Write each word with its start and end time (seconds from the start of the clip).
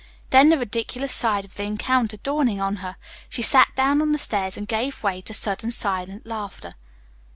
Then 0.31 0.49
the 0.49 0.57
ridiculous 0.57 1.11
side 1.11 1.45
of 1.45 1.53
the 1.57 1.61
encounter 1.63 2.17
dawning 2.17 2.59
on 2.59 2.77
her, 2.77 2.95
she 3.29 3.43
sat 3.43 3.67
down 3.75 4.01
on 4.01 4.13
the 4.13 4.17
stairs 4.17 4.57
and 4.57 4.67
gave 4.67 5.03
way 5.03 5.21
to 5.21 5.31
sudden 5.35 5.69
silent 5.71 6.25
laughter. 6.25 6.71